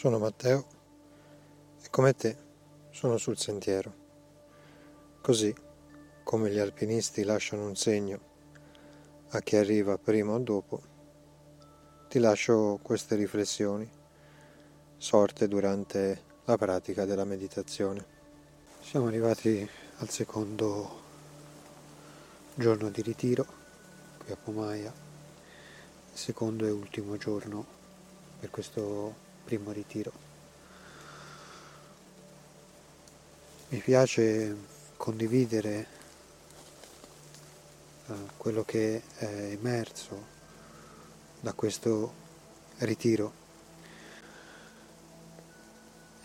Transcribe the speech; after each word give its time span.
Sono 0.00 0.18
Matteo 0.18 0.64
e 1.82 1.90
come 1.90 2.14
te 2.14 2.34
sono 2.88 3.18
sul 3.18 3.36
sentiero. 3.36 3.92
Così, 5.20 5.54
come 6.24 6.50
gli 6.50 6.58
alpinisti 6.58 7.22
lasciano 7.22 7.66
un 7.66 7.76
segno 7.76 8.18
a 9.28 9.40
chi 9.40 9.56
arriva 9.56 9.98
prima 9.98 10.32
o 10.32 10.38
dopo, 10.38 10.80
ti 12.08 12.18
lascio 12.18 12.78
queste 12.80 13.14
riflessioni 13.14 13.86
sorte 14.96 15.46
durante 15.48 16.22
la 16.46 16.56
pratica 16.56 17.04
della 17.04 17.24
meditazione. 17.24 18.02
Siamo 18.80 19.06
arrivati 19.06 19.68
al 19.98 20.08
secondo 20.08 21.02
giorno 22.54 22.88
di 22.88 23.02
ritiro 23.02 23.44
qui 24.16 24.32
a 24.32 24.36
Pomaia, 24.42 24.94
secondo 26.10 26.64
e 26.64 26.70
ultimo 26.70 27.18
giorno 27.18 27.66
per 28.40 28.48
questo 28.48 29.28
primo 29.50 29.72
ritiro. 29.72 30.12
Mi 33.70 33.78
piace 33.78 34.56
condividere 34.96 35.86
uh, 38.06 38.14
quello 38.36 38.62
che 38.62 39.02
è 39.16 39.24
emerso 39.50 40.24
da 41.40 41.52
questo 41.52 42.12
ritiro. 42.78 43.32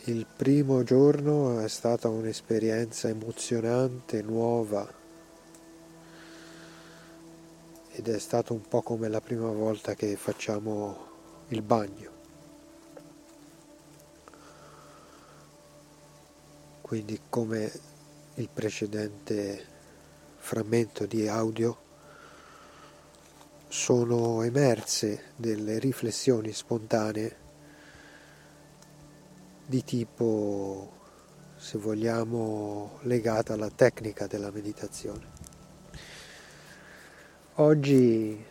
Il 0.03 0.27
primo 0.27 0.83
giorno 0.83 1.61
è 1.61 1.67
stata 1.67 2.07
un'esperienza 2.09 3.07
emozionante, 3.07 4.21
nuova, 4.21 4.87
ed 7.89 8.07
è 8.07 8.19
stato 8.19 8.53
un 8.53 8.67
po' 8.67 8.83
come 8.83 9.07
la 9.07 9.19
prima 9.19 9.49
volta 9.49 9.95
che 9.95 10.15
facciamo 10.15 11.07
il 11.47 11.63
bagno. 11.63 12.15
Quindi 16.85 17.19
come 17.29 17.71
il 18.35 18.47
precedente 18.47 19.65
frammento 20.35 21.07
di 21.07 21.27
audio 21.27 21.75
sono 23.67 24.43
emerse 24.43 25.31
delle 25.35 25.79
riflessioni 25.79 26.53
spontanee 26.53 27.37
di 29.65 29.83
tipo, 29.83 30.91
se 31.55 31.79
vogliamo, 31.79 32.99
legata 33.01 33.53
alla 33.53 33.71
tecnica 33.71 34.27
della 34.27 34.51
meditazione. 34.51 35.25
Oggi, 37.55 38.45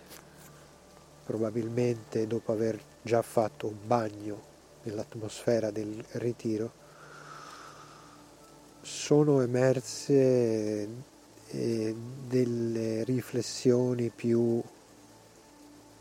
probabilmente 1.25 2.27
dopo 2.27 2.51
aver 2.51 2.83
già 3.01 3.23
fatto 3.23 3.69
un 3.69 3.79
bagno 3.87 4.43
nell'atmosfera 4.83 5.71
del 5.71 6.05
ritiro, 6.15 6.83
sono 8.85 9.41
emerse 9.41 10.87
eh, 11.49 11.97
delle 12.29 13.03
riflessioni 13.05 14.11
più 14.11 14.63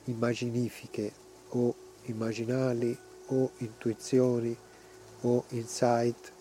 immaginifiche 0.06 1.11
o 1.50 1.73
immaginali 2.04 2.95
o 3.28 3.52
intuizioni 3.58 4.56
o 5.22 5.45
insight. 5.50 6.31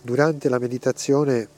Durante 0.00 0.48
la 0.48 0.58
meditazione 0.58 1.48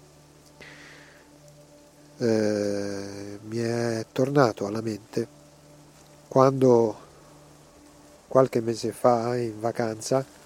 eh, 2.18 3.38
mi 3.42 3.58
è 3.58 4.06
tornato 4.10 4.66
alla 4.66 4.80
mente 4.80 5.38
quando 6.26 7.08
qualche 8.26 8.60
mese 8.60 8.90
fa 8.90 9.36
in 9.36 9.60
vacanza 9.60 10.38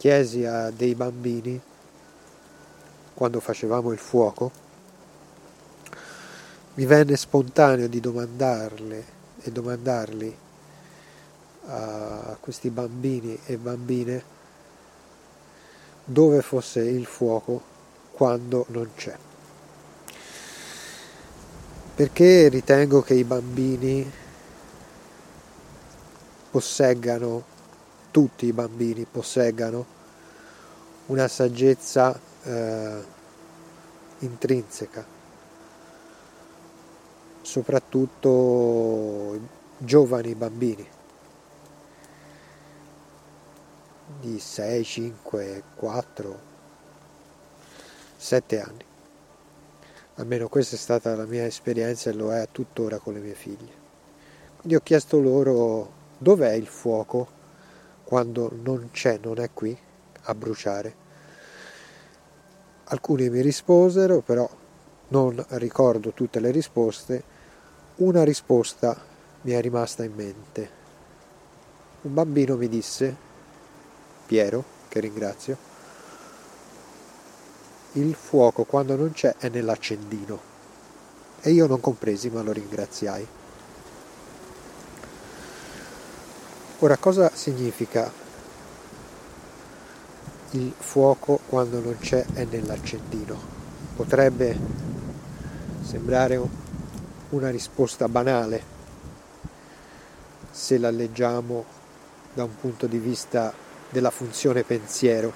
chiesi 0.00 0.46
a 0.46 0.70
dei 0.70 0.94
bambini 0.94 1.60
quando 3.12 3.38
facevamo 3.38 3.92
il 3.92 3.98
fuoco, 3.98 4.50
mi 6.72 6.86
venne 6.86 7.16
spontaneo 7.16 7.86
di 7.86 8.00
domandarle 8.00 9.04
e 9.42 9.52
domandarli 9.52 10.36
a 11.66 12.34
questi 12.40 12.70
bambini 12.70 13.38
e 13.44 13.58
bambine 13.58 14.24
dove 16.02 16.40
fosse 16.40 16.80
il 16.80 17.04
fuoco 17.04 17.60
quando 18.12 18.64
non 18.68 18.88
c'è. 18.96 19.14
Perché 21.94 22.48
ritengo 22.48 23.02
che 23.02 23.12
i 23.12 23.24
bambini 23.24 24.10
posseggano 26.50 27.49
tutti 28.10 28.46
i 28.46 28.52
bambini 28.52 29.06
posseggano 29.10 29.98
una 31.06 31.28
saggezza 31.28 32.18
eh, 32.42 33.04
intrinseca, 34.20 35.04
soprattutto 37.42 39.38
giovani 39.78 40.34
bambini 40.34 40.88
di 44.20 44.38
6, 44.38 44.84
5, 44.84 45.62
4, 45.74 46.38
7 48.16 48.60
anni. 48.60 48.84
Almeno 50.16 50.48
questa 50.48 50.76
è 50.76 50.78
stata 50.78 51.16
la 51.16 51.24
mia 51.24 51.46
esperienza 51.46 52.10
e 52.10 52.12
lo 52.12 52.32
è 52.32 52.46
tuttora 52.52 52.98
con 52.98 53.14
le 53.14 53.20
mie 53.20 53.34
figlie. 53.34 53.78
Quindi 54.56 54.74
ho 54.76 54.80
chiesto 54.80 55.18
loro 55.18 55.90
dov'è 56.18 56.52
il 56.52 56.66
fuoco 56.66 57.38
quando 58.10 58.50
non 58.64 58.88
c'è, 58.90 59.20
non 59.22 59.38
è 59.38 59.50
qui 59.54 59.78
a 60.22 60.34
bruciare. 60.34 60.94
Alcuni 62.86 63.30
mi 63.30 63.40
risposero, 63.40 64.20
però 64.20 64.50
non 65.08 65.40
ricordo 65.50 66.10
tutte 66.10 66.40
le 66.40 66.50
risposte. 66.50 67.22
Una 67.98 68.24
risposta 68.24 69.00
mi 69.42 69.52
è 69.52 69.60
rimasta 69.60 70.02
in 70.02 70.12
mente. 70.12 70.70
Un 72.00 72.12
bambino 72.12 72.56
mi 72.56 72.68
disse, 72.68 73.14
Piero, 74.26 74.64
che 74.88 74.98
ringrazio, 74.98 75.56
il 77.92 78.12
fuoco 78.16 78.64
quando 78.64 78.96
non 78.96 79.12
c'è 79.12 79.36
è 79.36 79.48
nell'accendino. 79.48 80.40
E 81.42 81.52
io 81.52 81.68
non 81.68 81.78
compresi, 81.78 82.28
ma 82.28 82.42
lo 82.42 82.50
ringraziai. 82.50 83.38
Ora, 86.82 86.96
cosa 86.96 87.30
significa 87.34 88.10
il 90.52 90.72
fuoco 90.78 91.38
quando 91.46 91.78
non 91.78 91.98
c'è 91.98 92.24
è 92.32 92.46
nell'accendino? 92.46 93.38
Potrebbe 93.96 94.58
sembrare 95.82 96.40
una 97.30 97.50
risposta 97.50 98.08
banale 98.08 98.62
se 100.50 100.78
la 100.78 100.88
leggiamo 100.88 101.66
da 102.32 102.44
un 102.44 102.56
punto 102.58 102.86
di 102.86 102.96
vista 102.96 103.52
della 103.90 104.10
funzione 104.10 104.62
pensiero. 104.62 105.30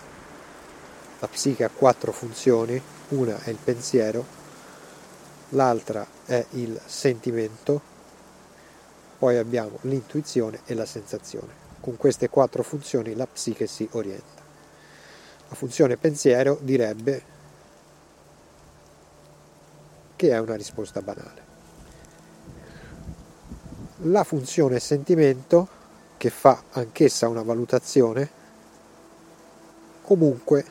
La 1.18 1.28
psiche 1.28 1.64
ha 1.64 1.70
quattro 1.70 2.10
funzioni, 2.12 2.80
una 3.08 3.38
è 3.42 3.50
il 3.50 3.58
pensiero, 3.62 4.24
l'altra 5.50 6.06
è 6.24 6.42
il 6.52 6.80
sentimento, 6.86 7.92
poi 9.18 9.36
abbiamo 9.36 9.78
l'intuizione 9.82 10.60
e 10.64 10.74
la 10.74 10.86
sensazione. 10.86 11.62
Con 11.80 11.96
queste 11.96 12.28
quattro 12.28 12.62
funzioni 12.62 13.14
la 13.14 13.26
psiche 13.26 13.66
si 13.66 13.88
orienta. 13.92 14.42
La 15.48 15.54
funzione 15.54 15.96
pensiero 15.96 16.58
direbbe 16.60 17.22
che 20.16 20.30
è 20.30 20.38
una 20.38 20.54
risposta 20.54 21.02
banale. 21.02 21.42
La 24.08 24.24
funzione 24.24 24.80
sentimento, 24.80 25.68
che 26.16 26.30
fa 26.30 26.62
anch'essa 26.72 27.28
una 27.28 27.42
valutazione, 27.42 28.30
comunque 30.02 30.64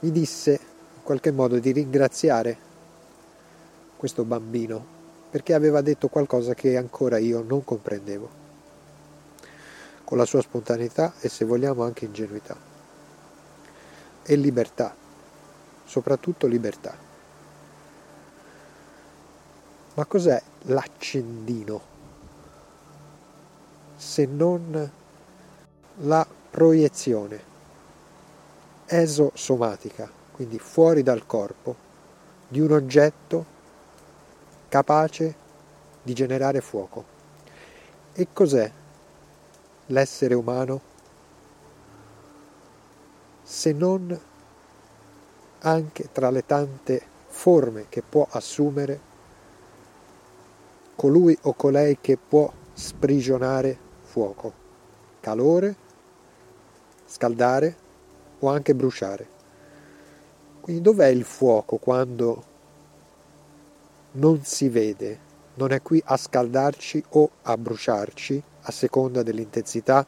mi 0.00 0.10
disse 0.10 0.50
in 0.52 1.02
qualche 1.02 1.30
modo 1.30 1.58
di 1.58 1.72
ringraziare 1.72 2.68
questo 3.96 4.24
bambino 4.24 4.98
perché 5.30 5.54
aveva 5.54 5.80
detto 5.80 6.08
qualcosa 6.08 6.54
che 6.54 6.76
ancora 6.76 7.18
io 7.18 7.42
non 7.42 7.62
comprendevo, 7.62 8.28
con 10.04 10.18
la 10.18 10.24
sua 10.24 10.42
spontaneità 10.42 11.12
e 11.20 11.28
se 11.28 11.44
vogliamo 11.44 11.84
anche 11.84 12.04
ingenuità. 12.04 12.56
E 14.22 14.34
libertà, 14.34 14.94
soprattutto 15.84 16.48
libertà. 16.48 16.96
Ma 19.94 20.04
cos'è 20.04 20.42
l'accendino? 20.62 21.80
Se 23.96 24.26
non 24.26 24.90
la 25.98 26.26
proiezione 26.50 27.48
esosomatica, 28.86 30.10
quindi 30.32 30.58
fuori 30.58 31.04
dal 31.04 31.24
corpo, 31.26 31.88
di 32.48 32.58
un 32.58 32.72
oggetto 32.72 33.58
capace 34.70 35.34
di 36.02 36.14
generare 36.14 36.62
fuoco. 36.62 37.04
E 38.14 38.28
cos'è 38.32 38.70
l'essere 39.86 40.34
umano 40.34 40.80
se 43.42 43.72
non 43.72 44.18
anche 45.58 46.08
tra 46.12 46.30
le 46.30 46.46
tante 46.46 47.02
forme 47.26 47.86
che 47.88 48.02
può 48.02 48.26
assumere 48.30 49.08
colui 50.94 51.36
o 51.42 51.54
colei 51.54 51.98
che 52.00 52.16
può 52.16 52.50
sprigionare 52.72 53.76
fuoco, 54.02 54.52
calore, 55.20 55.74
scaldare 57.06 57.76
o 58.38 58.48
anche 58.48 58.74
bruciare. 58.74 59.28
Quindi 60.60 60.80
dov'è 60.82 61.06
il 61.06 61.24
fuoco 61.24 61.78
quando 61.78 62.44
non 64.12 64.42
si 64.44 64.68
vede? 64.68 65.28
Non 65.54 65.72
è 65.72 65.82
qui 65.82 66.02
a 66.04 66.16
scaldarci 66.16 67.04
o 67.10 67.30
a 67.42 67.56
bruciarci 67.56 68.42
a 68.62 68.70
seconda 68.70 69.22
dell'intensità 69.22 70.06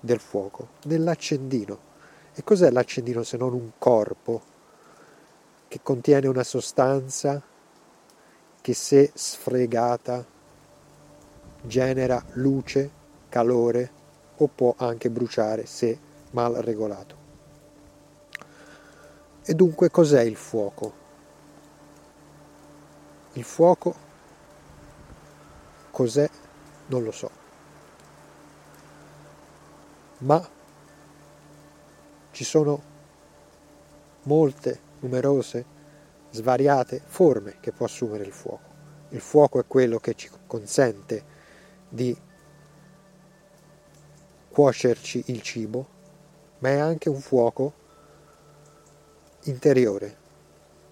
del 0.00 0.20
fuoco, 0.20 0.68
nell'accendino. 0.84 1.90
E 2.34 2.42
cos'è 2.44 2.70
l'accendino 2.70 3.22
se 3.22 3.36
non 3.36 3.52
un 3.52 3.72
corpo 3.78 4.42
che 5.68 5.80
contiene 5.82 6.28
una 6.28 6.44
sostanza 6.44 7.42
che 8.60 8.74
se 8.74 9.10
sfregata 9.12 10.24
genera 11.62 12.22
luce, 12.32 12.90
calore 13.28 13.90
o 14.36 14.46
può 14.48 14.74
anche 14.76 15.10
bruciare 15.10 15.66
se 15.66 15.98
mal 16.30 16.54
regolato. 16.54 17.16
E 19.44 19.54
dunque 19.54 19.90
cos'è 19.90 20.22
il 20.22 20.36
fuoco? 20.36 21.01
Il 23.34 23.44
fuoco 23.44 23.94
cos'è? 25.90 26.28
Non 26.86 27.02
lo 27.02 27.12
so. 27.12 27.30
Ma 30.18 30.46
ci 32.30 32.44
sono 32.44 32.82
molte 34.24 34.80
numerose, 35.00 35.64
svariate 36.30 37.02
forme 37.04 37.56
che 37.60 37.72
può 37.72 37.86
assumere 37.86 38.24
il 38.24 38.32
fuoco. 38.32 38.70
Il 39.10 39.20
fuoco 39.20 39.58
è 39.60 39.66
quello 39.66 39.98
che 39.98 40.14
ci 40.14 40.30
consente 40.46 41.24
di 41.88 42.16
cuocerci 44.50 45.24
il 45.26 45.40
cibo, 45.40 45.86
ma 46.58 46.68
è 46.68 46.78
anche 46.78 47.08
un 47.08 47.20
fuoco 47.20 47.72
interiore 49.44 50.20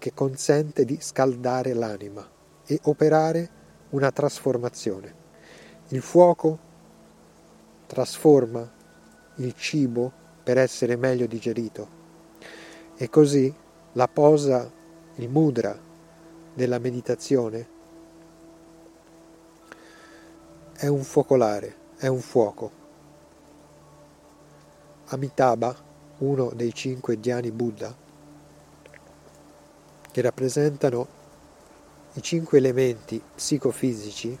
che 0.01 0.15
consente 0.15 0.83
di 0.83 0.97
scaldare 0.99 1.73
l'anima 1.73 2.27
e 2.65 2.79
operare 2.85 3.49
una 3.89 4.11
trasformazione. 4.11 5.13
Il 5.89 6.01
fuoco 6.01 6.57
trasforma 7.85 8.67
il 9.35 9.53
cibo 9.55 10.11
per 10.41 10.57
essere 10.57 10.95
meglio 10.95 11.27
digerito 11.27 11.87
e 12.97 13.09
così 13.09 13.53
la 13.91 14.07
posa, 14.07 14.71
il 15.17 15.29
mudra 15.29 15.77
della 16.51 16.79
meditazione 16.79 17.67
è 20.73 20.87
un 20.87 21.03
focolare, 21.03 21.75
è 21.97 22.07
un 22.07 22.21
fuoco. 22.21 22.71
Amitabha, 25.09 25.75
uno 26.17 26.51
dei 26.55 26.73
cinque 26.73 27.19
Dhyani 27.19 27.51
Buddha, 27.51 28.00
che 30.11 30.21
rappresentano 30.21 31.07
i 32.13 32.21
cinque 32.21 32.57
elementi 32.57 33.21
psicofisici, 33.35 34.37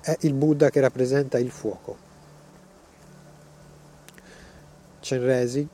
è 0.00 0.16
il 0.20 0.34
Buddha 0.34 0.70
che 0.70 0.80
rappresenta 0.80 1.38
il 1.38 1.50
fuoco. 1.50 1.96
Chenrezig 5.00 5.66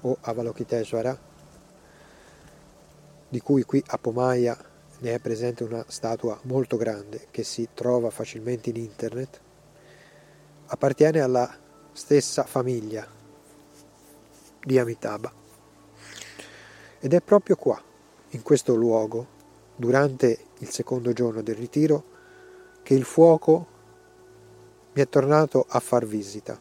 o 0.00 0.16
Avalokiteshvara, 0.20 1.18
di 3.28 3.40
cui 3.40 3.62
qui 3.62 3.82
a 3.86 3.98
Pomaya 3.98 4.56
ne 5.00 5.14
è 5.14 5.18
presente 5.20 5.62
una 5.62 5.84
statua 5.86 6.38
molto 6.42 6.76
grande 6.76 7.28
che 7.30 7.44
si 7.44 7.68
trova 7.74 8.10
facilmente 8.10 8.70
in 8.70 8.76
internet, 8.76 9.40
appartiene 10.66 11.20
alla 11.20 11.52
stessa 11.92 12.42
famiglia 12.44 13.06
di 14.64 14.78
Amitabha. 14.78 15.37
Ed 17.00 17.14
è 17.14 17.20
proprio 17.20 17.54
qua, 17.54 17.80
in 18.30 18.42
questo 18.42 18.74
luogo, 18.74 19.26
durante 19.76 20.46
il 20.58 20.68
secondo 20.68 21.12
giorno 21.12 21.42
del 21.42 21.54
ritiro, 21.54 22.04
che 22.82 22.94
il 22.94 23.04
fuoco 23.04 23.66
mi 24.92 25.02
è 25.02 25.08
tornato 25.08 25.64
a 25.68 25.78
far 25.78 26.04
visita, 26.04 26.60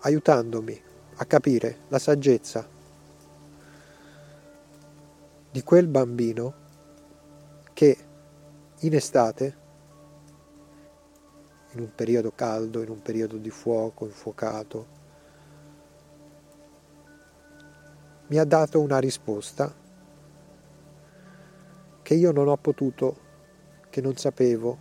aiutandomi 0.00 0.82
a 1.16 1.24
capire 1.24 1.78
la 1.88 1.98
saggezza 1.98 2.68
di 5.50 5.62
quel 5.62 5.88
bambino 5.88 6.54
che 7.72 7.96
in 8.80 8.94
estate, 8.94 9.56
in 11.72 11.80
un 11.80 11.92
periodo 11.94 12.30
caldo, 12.32 12.82
in 12.82 12.90
un 12.90 13.02
periodo 13.02 13.38
di 13.38 13.50
fuoco, 13.50 14.04
infuocato, 14.04 14.95
mi 18.28 18.38
ha 18.38 18.44
dato 18.44 18.80
una 18.80 18.98
risposta 18.98 19.72
che 22.02 22.14
io 22.14 22.32
non 22.32 22.48
ho 22.48 22.56
potuto, 22.56 23.16
che 23.88 24.00
non 24.00 24.16
sapevo 24.16 24.78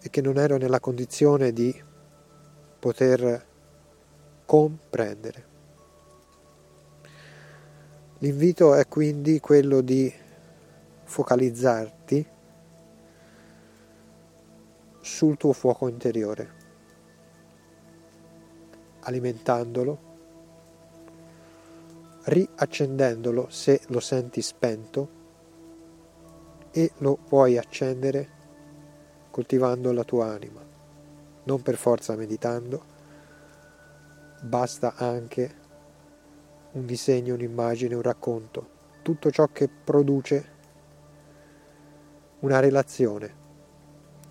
e 0.00 0.10
che 0.10 0.20
non 0.20 0.36
ero 0.36 0.56
nella 0.56 0.80
condizione 0.80 1.52
di 1.52 1.82
poter 2.78 3.46
comprendere. 4.44 5.52
L'invito 8.18 8.74
è 8.74 8.86
quindi 8.86 9.40
quello 9.40 9.80
di 9.80 10.12
focalizzarti 11.04 12.26
sul 15.00 15.36
tuo 15.36 15.52
fuoco 15.52 15.88
interiore, 15.88 16.50
alimentandolo, 19.00 20.03
riaccendendolo 22.24 23.48
se 23.50 23.80
lo 23.88 24.00
senti 24.00 24.40
spento 24.40 25.22
e 26.70 26.92
lo 26.98 27.16
puoi 27.16 27.58
accendere 27.58 28.28
coltivando 29.30 29.92
la 29.92 30.04
tua 30.04 30.26
anima, 30.26 30.60
non 31.44 31.62
per 31.62 31.76
forza 31.76 32.14
meditando, 32.16 32.82
basta 34.42 34.94
anche 34.96 35.62
un 36.72 36.86
disegno, 36.86 37.34
un'immagine, 37.34 37.94
un 37.94 38.02
racconto, 38.02 38.68
tutto 39.02 39.30
ciò 39.30 39.48
che 39.48 39.68
produce 39.68 40.52
una 42.40 42.60
relazione, 42.60 43.42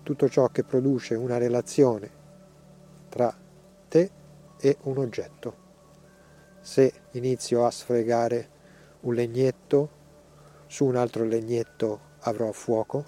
tutto 0.02 0.28
ciò 0.28 0.48
che 0.48 0.64
produce 0.64 1.14
una 1.14 1.38
relazione 1.38 2.10
tra 3.08 3.34
te 3.88 4.10
e 4.58 4.76
un 4.82 4.98
oggetto. 4.98 5.63
Se 6.64 6.90
inizio 7.10 7.66
a 7.66 7.70
sfregare 7.70 8.48
un 9.00 9.12
legnetto 9.12 9.90
su 10.66 10.86
un 10.86 10.96
altro 10.96 11.24
legnetto 11.24 12.00
avrò 12.20 12.52
fuoco, 12.52 13.04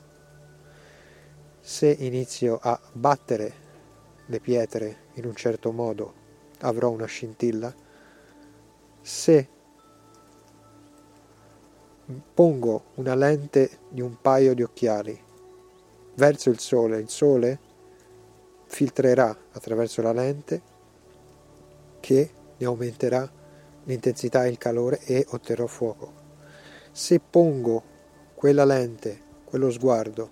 se 1.59 1.89
inizio 1.89 2.59
a 2.61 2.79
battere 2.93 3.55
le 4.27 4.41
pietre 4.41 5.05
in 5.15 5.25
un 5.25 5.35
certo 5.35 5.73
modo 5.73 6.13
avrò 6.61 6.91
una 6.91 7.07
scintilla? 7.07 7.75
Se 9.01 9.49
pongo 12.35 12.85
una 12.97 13.15
lente 13.15 13.79
di 13.89 14.03
un 14.03 14.21
paio 14.21 14.53
di 14.53 14.65
occhiali 14.65 15.19
verso 16.17 16.51
il 16.51 16.59
sole, 16.59 16.99
il 16.99 17.09
sole 17.09 17.59
filtrerà 18.67 19.35
attraverso 19.53 20.03
la 20.03 20.13
lente 20.13 20.61
che 22.01 22.31
ne 22.59 22.67
aumenterà 22.67 23.45
l'intensità 23.87 24.45
e 24.45 24.51
il 24.51 24.59
calore 24.59 25.01
e 25.01 25.27
otterrò 25.31 25.67
fuoco. 25.67 26.25
Se 26.93 27.19
pongo 27.19 27.83
quella 28.35 28.65
lente, 28.65 29.23
quello 29.45 29.71
sguardo 29.71 30.31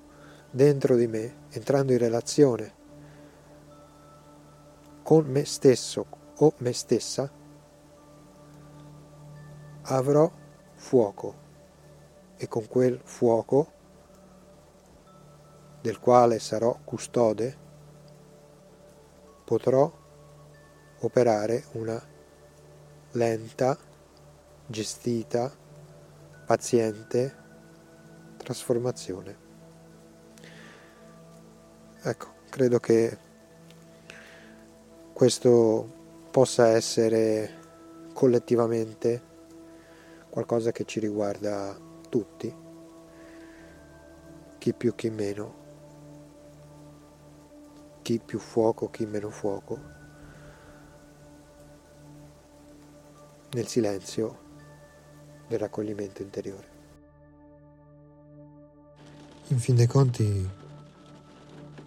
dentro 0.51 0.95
di 0.97 1.07
me, 1.07 1.47
entrando 1.51 1.93
in 1.93 1.99
relazione 1.99 2.83
con 5.03 5.27
me 5.27 5.45
stesso 5.45 6.07
o 6.37 6.55
me 6.59 6.73
stessa, 6.73 7.31
avrò 9.83 10.31
fuoco 10.75 11.43
e 12.37 12.49
con 12.49 12.67
quel 12.69 13.01
fuoco 13.05 13.73
del 15.83 16.01
quale 16.01 16.39
sarò 16.39 16.79
custode 16.83 17.63
potrò 19.45 19.93
operare 21.01 21.65
una 21.73 22.03
lenta, 23.15 23.77
gestita, 24.67 25.53
paziente 26.47 27.43
trasformazione. 28.37 29.37
Ecco, 32.03 32.35
credo 32.51 32.79
che 32.79 33.19
questo 35.13 35.89
possa 36.31 36.69
essere 36.69 37.63
collettivamente 38.13 39.33
qualcosa 40.29 40.71
che 40.71 40.85
ci 40.85 41.01
riguarda 41.01 41.77
tutti, 42.09 42.55
chi 44.59 44.75
più 44.75 44.95
chi 44.95 45.09
meno, 45.09 45.63
chi 48.03 48.21
più 48.23 48.39
fuoco, 48.39 48.91
chi 48.91 49.07
meno 49.07 49.31
fuoco, 49.31 49.94
nel 53.55 53.69
silenzio 53.69 54.43
del 55.47 55.61
raccoglimento 55.61 56.23
interiore. 56.23 56.73
In 59.49 59.61
fin 59.61 59.77
dei 59.77 59.87
conti, 59.87 60.51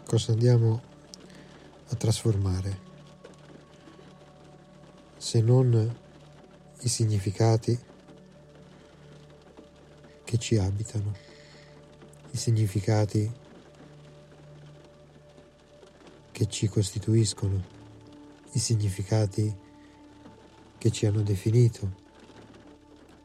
cosa 0.05 0.31
andiamo 0.31 0.81
a 1.89 1.95
trasformare 1.95 2.85
se 5.17 5.41
non 5.41 5.95
i 6.79 6.87
significati 6.87 7.77
che 10.23 10.37
ci 10.37 10.57
abitano, 10.57 11.13
i 12.31 12.37
significati 12.37 13.29
che 16.31 16.47
ci 16.47 16.69
costituiscono, 16.69 17.61
i 18.51 18.59
significati 18.59 19.65
che 20.87 20.91
ci 20.91 21.05
hanno 21.05 21.21
definito 21.21 22.05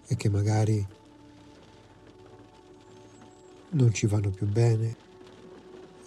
e 0.08 0.16
che 0.16 0.28
magari 0.28 0.84
non 3.70 3.94
ci 3.94 4.06
vanno 4.06 4.30
più 4.30 4.48
bene. 4.48 4.96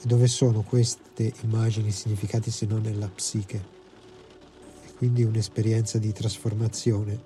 E 0.01 0.05
dove 0.05 0.27
sono 0.27 0.63
queste 0.63 1.33
immagini, 1.43 1.91
significati 1.91 2.51
se 2.51 2.65
non 2.65 2.81
nella 2.81 3.07
psiche? 3.07 3.63
E 4.85 4.93
quindi 4.95 5.24
un'esperienza 5.24 5.97
di 5.97 6.12
trasformazione, 6.12 7.24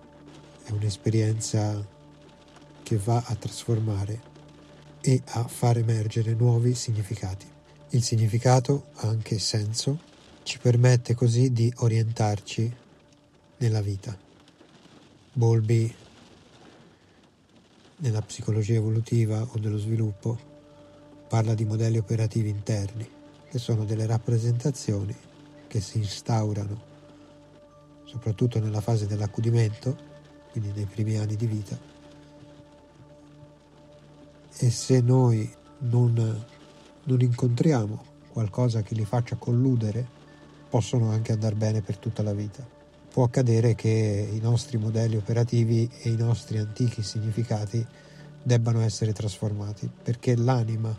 è 0.63 0.71
un'esperienza 0.71 1.83
che 2.83 2.97
va 2.97 3.23
a 3.25 3.33
trasformare 3.33 4.21
e 5.01 5.23
a 5.25 5.47
far 5.47 5.77
emergere 5.77 6.35
nuovi 6.35 6.75
significati. 6.75 7.47
Il 7.89 8.03
significato 8.03 8.89
ha 8.97 9.07
anche 9.07 9.39
senso, 9.39 9.99
ci 10.43 10.59
permette 10.59 11.15
così 11.15 11.51
di 11.51 11.73
orientarci 11.77 12.87
nella 13.59 13.81
vita. 13.81 14.17
Bolby 15.31 15.93
nella 17.97 18.21
psicologia 18.21 18.73
evolutiva 18.73 19.41
o 19.41 19.57
dello 19.57 19.77
sviluppo 19.77 20.37
parla 21.27 21.53
di 21.53 21.65
modelli 21.65 21.97
operativi 21.97 22.49
interni, 22.49 23.07
che 23.49 23.57
sono 23.57 23.85
delle 23.85 24.05
rappresentazioni 24.05 25.15
che 25.67 25.79
si 25.79 25.99
instaurano 25.99 26.87
soprattutto 28.05 28.59
nella 28.59 28.81
fase 28.81 29.05
dell'accudimento, 29.05 29.95
quindi 30.51 30.71
nei 30.71 30.85
primi 30.85 31.17
anni 31.17 31.35
di 31.35 31.45
vita, 31.45 31.77
e 34.57 34.69
se 34.71 34.99
noi 35.01 35.49
non 35.79 36.45
non 37.09 37.21
incontriamo 37.21 38.03
qualcosa 38.31 38.83
che 38.83 38.93
li 38.93 39.03
faccia 39.03 39.35
colludere, 39.35 40.07
possono 40.69 41.09
anche 41.09 41.31
andare 41.31 41.55
bene 41.55 41.81
per 41.81 41.97
tutta 41.97 42.21
la 42.21 42.33
vita. 42.33 42.78
Può 43.11 43.23
accadere 43.23 43.73
che 43.73 44.29
i 44.31 44.39
nostri 44.39 44.77
modelli 44.77 45.15
operativi 45.15 45.89
e 46.03 46.09
i 46.09 46.15
nostri 46.15 46.59
antichi 46.59 47.01
significati 47.01 47.83
debbano 48.43 48.81
essere 48.81 49.13
trasformati, 49.13 49.89
perché 50.03 50.35
l'anima, 50.35 50.95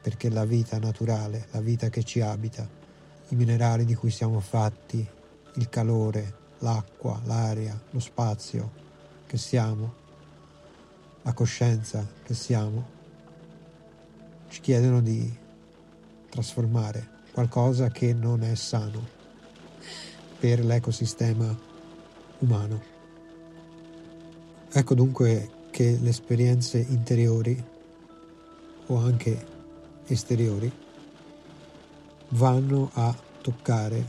perché 0.00 0.30
la 0.30 0.44
vita 0.44 0.78
naturale, 0.78 1.48
la 1.50 1.60
vita 1.60 1.88
che 1.88 2.04
ci 2.04 2.20
abita, 2.20 2.68
i 3.30 3.34
minerali 3.34 3.84
di 3.84 3.96
cui 3.96 4.10
siamo 4.10 4.38
fatti, 4.38 5.04
il 5.54 5.68
calore, 5.68 6.34
l'acqua, 6.60 7.20
l'aria, 7.24 7.78
lo 7.90 8.00
spazio 8.00 8.70
che 9.26 9.36
siamo, 9.36 9.94
la 11.22 11.32
coscienza 11.32 12.06
che 12.22 12.34
siamo, 12.34 12.94
ci 14.48 14.60
chiedono 14.60 15.00
di 15.00 15.36
trasformare 16.30 17.14
qualcosa 17.32 17.88
che 17.90 18.14
non 18.14 18.44
è 18.44 18.54
sano 18.54 19.15
per 20.38 20.64
l'ecosistema 20.64 21.56
umano. 22.38 22.82
Ecco 24.70 24.94
dunque 24.94 25.50
che 25.70 25.98
le 26.00 26.08
esperienze 26.08 26.78
interiori 26.78 27.62
o 28.86 28.96
anche 28.98 29.46
esteriori 30.06 30.70
vanno 32.30 32.90
a 32.94 33.14
toccare 33.40 34.04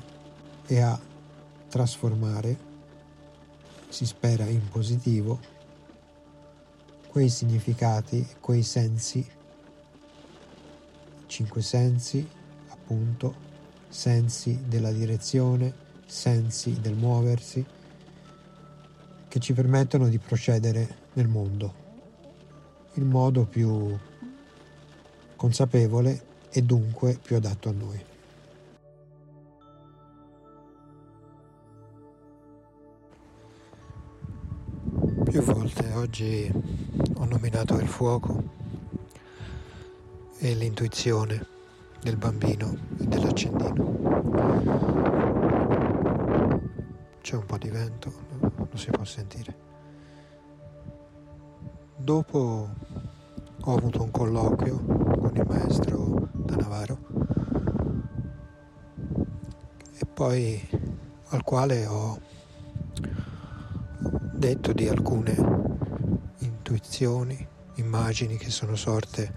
e 0.66 0.80
a 0.80 1.00
trasformare, 1.70 2.66
si 3.90 4.06
spera 4.06 4.46
in 4.46 4.68
positivo, 4.70 5.40
quei 7.08 7.30
significati, 7.30 8.28
quei 8.40 8.64
sensi 8.64 9.36
cinque 11.28 11.62
sensi, 11.62 12.28
appunto, 12.70 13.46
sensi 13.90 14.64
della 14.66 14.92
direzione, 14.92 15.86
sensi 16.08 16.80
del 16.80 16.96
muoversi, 16.96 17.64
che 19.28 19.40
ci 19.40 19.54
permettono 19.54 20.08
di 20.08 20.18
procedere 20.18 21.06
nel 21.14 21.28
mondo, 21.28 21.86
il 22.94 23.04
modo 23.04 23.46
più 23.46 23.96
consapevole 25.36 26.26
e 26.50 26.64
dunque 26.64 27.20
più 27.22 27.36
adatto 27.36 27.70
a 27.70 27.74
noi. 27.74 28.06
Più 35.30 35.42
volte 35.42 35.92
oggi 35.92 36.50
ho 37.16 37.26
nominato 37.26 37.78
il 37.78 37.88
fuoco 37.88 38.44
e 40.40 40.54
l'intuizione 40.56 41.46
del 42.02 42.16
bambino 42.16 42.76
e 42.98 43.06
dell'accendino. 43.06 45.37
C'è 47.28 47.36
un 47.36 47.46
po' 47.46 47.58
di 47.58 47.68
vento, 47.68 48.10
non 48.40 48.70
si 48.76 48.90
può 48.90 49.04
sentire. 49.04 49.54
Dopo 51.98 52.70
ho 53.60 53.76
avuto 53.76 54.02
un 54.02 54.12
colloquio 54.12 54.78
con 54.82 55.32
il 55.36 55.44
maestro 55.46 56.30
Danavaro 56.32 56.98
e 59.98 60.06
poi 60.06 60.70
al 61.26 61.44
quale 61.44 61.86
ho 61.86 62.18
detto 64.32 64.72
di 64.72 64.88
alcune 64.88 65.36
intuizioni, 66.38 67.46
immagini 67.74 68.38
che 68.38 68.50
sono 68.50 68.78
sorte 68.78 69.34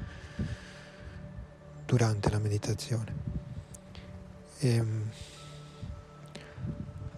durante 1.87 2.31
la 2.31 2.39
meditazione. 2.39 3.15
E, 4.61 4.75
ehm, 4.77 5.11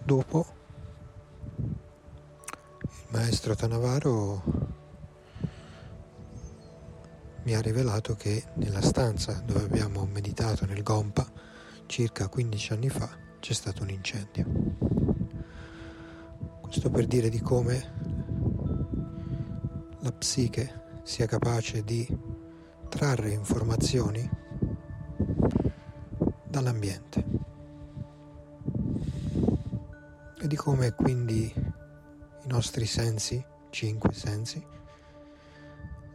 dopo 0.03 0.61
maestro 3.23 3.55
Tanavaro 3.55 4.43
mi 7.43 7.55
ha 7.55 7.61
rivelato 7.61 8.15
che 8.15 8.43
nella 8.55 8.81
stanza 8.81 9.41
dove 9.45 9.61
abbiamo 9.61 10.05
meditato 10.05 10.65
nel 10.65 10.83
Gompa 10.83 11.25
circa 11.85 12.27
15 12.27 12.73
anni 12.73 12.89
fa 12.89 13.09
c'è 13.39 13.53
stato 13.53 13.83
un 13.83 13.91
incendio. 13.91 14.45
Questo 16.59 16.89
per 16.89 17.05
dire 17.07 17.29
di 17.29 17.39
come 17.39 17.93
la 19.99 20.11
psiche 20.11 20.99
sia 21.03 21.25
capace 21.25 21.81
di 21.81 22.05
trarre 22.89 23.31
informazioni 23.31 24.29
dall'ambiente 26.49 27.25
e 30.41 30.45
di 30.45 30.55
come 30.57 30.91
quindi 30.91 31.62
i 32.43 32.47
nostri 32.47 32.85
sensi, 32.85 33.43
cinque 33.69 34.13
sensi, 34.13 34.63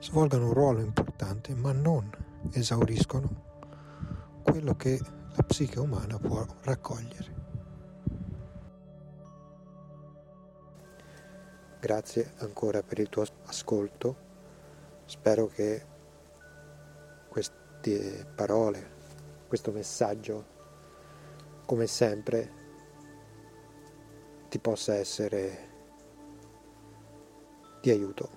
svolgano 0.00 0.46
un 0.46 0.52
ruolo 0.52 0.80
importante 0.80 1.54
ma 1.54 1.72
non 1.72 2.10
esauriscono 2.52 3.46
quello 4.42 4.74
che 4.76 4.98
la 5.34 5.42
psiche 5.42 5.78
umana 5.78 6.18
può 6.18 6.44
raccogliere. 6.62 7.36
Grazie 11.80 12.32
ancora 12.38 12.82
per 12.82 12.98
il 12.98 13.08
tuo 13.08 13.24
ascolto, 13.44 14.16
spero 15.04 15.46
che 15.46 15.86
queste 17.28 18.26
parole 18.34 18.96
questo 19.48 19.72
messaggio, 19.72 20.44
come 21.64 21.86
sempre, 21.86 22.52
ti 24.50 24.58
possa 24.58 24.94
essere 24.94 25.68
di 27.80 27.90
aiuto. 27.90 28.30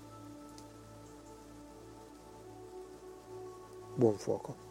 Buon 3.95 4.17
fuoco. 4.17 4.70